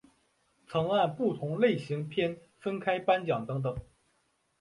[0.67, 3.77] 曾按不同类型片分开颁奖等等。